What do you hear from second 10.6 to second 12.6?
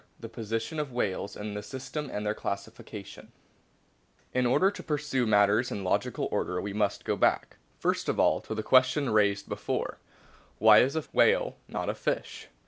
is a whale not a fish